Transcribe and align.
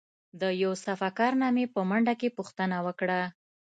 له 0.39 0.47
یو 0.63 0.71
صفاکار 0.85 1.31
نه 1.41 1.47
مې 1.55 1.65
په 1.73 1.81
منډه 1.89 2.13
کې 2.19 2.35
پوښتنه 2.37 2.77
وکړه. 2.85 3.19